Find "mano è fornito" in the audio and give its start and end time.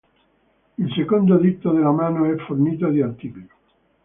1.91-2.87